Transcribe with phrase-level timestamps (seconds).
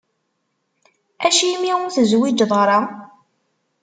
[1.27, 2.79] Acimi ur tezwiǧeḍ ara?